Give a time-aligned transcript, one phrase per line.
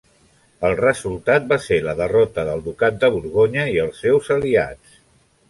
[0.69, 4.99] El resultat va ser la derrota del Ducat de Borgonya i els seus aliats.